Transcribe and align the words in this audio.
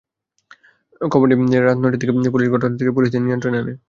খবর 1.11 1.27
পেয়ে 1.31 1.59
রাত 1.59 1.77
নয়টার 1.81 1.99
দিকে 2.01 2.13
পুলিশ 2.33 2.47
ঘটনাস্থলে 2.53 2.83
গিয়ে 2.85 2.97
পরিস্থিতি 2.97 3.23
নিয়ন্ত্রণে 3.25 3.57
আনে। 3.61 3.73